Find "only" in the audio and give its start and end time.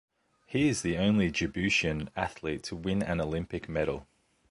0.97-1.31